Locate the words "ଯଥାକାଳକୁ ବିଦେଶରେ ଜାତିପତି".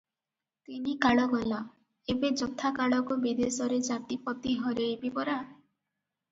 2.41-4.59